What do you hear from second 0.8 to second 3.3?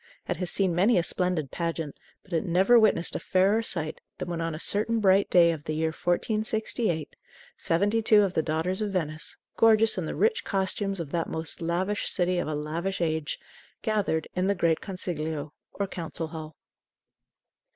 a splendid pageant, but it never witnessed a